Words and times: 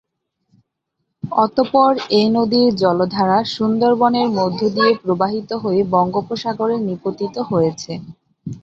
অতঃপর 1.37 1.89
এই 2.17 2.27
নদীর 2.37 2.69
জলধারা 2.81 3.37
সুন্দরবনের 3.55 4.27
মধ্য 4.37 4.59
দিয়ে 4.75 4.91
প্রবাহিত 5.01 5.49
হয়ে 5.63 5.81
বঙ্গোপসাগরে 5.93 6.75
নিপতিত 6.87 7.35
হয়েছে। 7.49 7.91